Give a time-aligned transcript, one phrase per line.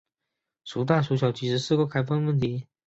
[0.63, 2.65] 孰大孰小其实是个开放问题。